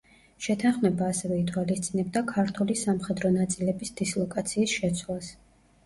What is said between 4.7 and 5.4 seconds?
შეცვლას.